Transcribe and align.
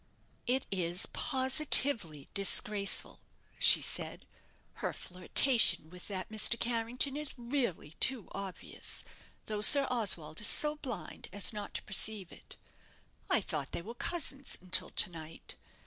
"It 0.47 0.65
is 0.71 1.05
positively 1.13 2.27
disgraceful," 2.33 3.19
she 3.59 3.81
said; 3.83 4.25
"her 4.81 4.93
flirtation 4.93 5.91
with 5.91 6.07
that 6.07 6.29
Mr. 6.31 6.59
Carrington 6.59 7.15
is 7.15 7.37
really 7.37 7.91
too 7.99 8.27
obvious, 8.31 9.03
though 9.45 9.61
Sir 9.61 9.85
Oswald 9.91 10.41
is 10.41 10.47
so 10.49 10.75
blind 10.77 11.27
as 11.31 11.53
not 11.53 11.75
to 11.75 11.83
perceive 11.83 12.31
it. 12.31 12.57
I 13.29 13.41
thought 13.41 13.73
they 13.73 13.83
were 13.83 13.93
cousins 13.93 14.57
until 14.59 14.89
to 14.89 15.11
night. 15.11 15.53